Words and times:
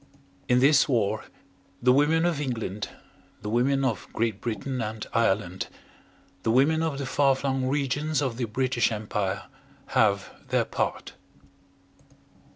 In 0.49 0.57
this 0.61 0.89
war 0.89 1.25
the 1.79 1.91
women 1.93 2.25
of 2.25 2.41
England 2.41 2.89
the 3.43 3.51
women 3.51 3.85
of 3.85 4.07
Great 4.13 4.41
Britain 4.41 4.81
and 4.81 5.05
Ireland 5.13 5.67
the 6.41 6.49
women 6.49 6.81
of 6.81 6.97
the 6.97 7.05
far 7.05 7.35
flung 7.35 7.67
regions 7.67 8.19
of 8.19 8.37
the 8.37 8.45
British 8.45 8.91
Empire, 8.91 9.43
have 9.89 10.31
their 10.49 10.65
part. 10.65 11.13